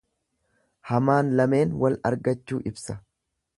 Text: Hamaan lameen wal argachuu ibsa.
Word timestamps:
Hamaan 0.91 1.29
lameen 1.41 1.77
wal 1.85 1.99
argachuu 2.11 2.61
ibsa. 2.73 2.99